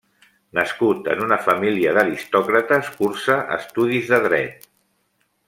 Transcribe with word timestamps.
Nascut 0.59 1.09
en 1.15 1.19
una 1.25 1.37
família 1.47 1.93
d'aristòcrates 1.97 2.91
cursa 2.97 3.37
estudis 3.59 4.09
de 4.15 4.23
Dret. 4.27 4.69